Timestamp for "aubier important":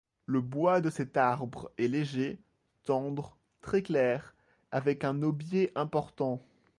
5.21-6.41